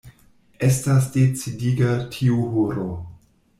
Estas 0.67 1.09
decidiga 1.17 1.93
tiu 2.17 2.41
horo. 2.57 2.91